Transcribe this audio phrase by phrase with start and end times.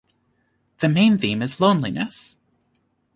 [0.79, 2.39] The main theme is loneliness.